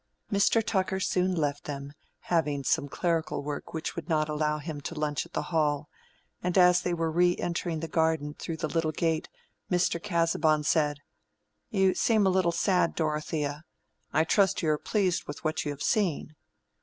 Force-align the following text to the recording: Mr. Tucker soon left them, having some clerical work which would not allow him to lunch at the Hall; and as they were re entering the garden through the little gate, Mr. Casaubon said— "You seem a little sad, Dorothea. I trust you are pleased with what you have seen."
Mr. 0.31 0.65
Tucker 0.65 0.99
soon 0.99 1.35
left 1.35 1.65
them, 1.65 1.93
having 2.21 2.63
some 2.63 2.89
clerical 2.89 3.43
work 3.43 3.71
which 3.71 3.95
would 3.95 4.09
not 4.09 4.27
allow 4.29 4.57
him 4.57 4.81
to 4.81 4.99
lunch 4.99 5.27
at 5.27 5.33
the 5.33 5.43
Hall; 5.53 5.89
and 6.41 6.57
as 6.57 6.81
they 6.81 6.91
were 6.91 7.11
re 7.11 7.35
entering 7.37 7.81
the 7.81 7.87
garden 7.87 8.33
through 8.33 8.57
the 8.57 8.67
little 8.67 8.91
gate, 8.91 9.29
Mr. 9.69 10.01
Casaubon 10.01 10.63
said— 10.63 11.01
"You 11.69 11.93
seem 11.93 12.25
a 12.25 12.31
little 12.31 12.51
sad, 12.51 12.95
Dorothea. 12.95 13.63
I 14.11 14.23
trust 14.23 14.63
you 14.63 14.71
are 14.71 14.79
pleased 14.79 15.25
with 15.25 15.43
what 15.43 15.65
you 15.65 15.71
have 15.71 15.83
seen." 15.83 16.35